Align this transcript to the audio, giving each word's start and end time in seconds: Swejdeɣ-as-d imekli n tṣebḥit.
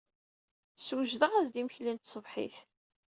Swejdeɣ-as-d 0.85 1.55
imekli 1.61 1.91
n 1.93 1.97
tṣebḥit. 1.97 2.57